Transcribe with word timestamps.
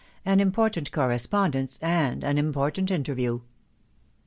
AN 0.25 0.39
IMPORTANT 0.39 0.91
CORRESPONDENCE, 0.91 1.77
AND 1.79 2.23
AN 2.23 2.39
IMPORTANT 2.39 2.89
INTERVIEW. 2.89 3.41